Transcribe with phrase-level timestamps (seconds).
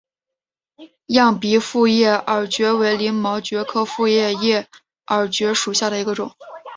[1.05, 4.67] 漾濞复叶耳蕨为鳞毛蕨科复叶
[5.05, 6.31] 耳蕨属下的一个种。